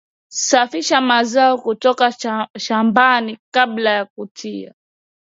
Sfisha 0.29 1.01
mazao 1.01 1.57
kutoka 1.57 2.11
shambani 2.57 3.37
kabla 3.51 3.89
ya 3.89 4.05
kutumia 4.05 4.73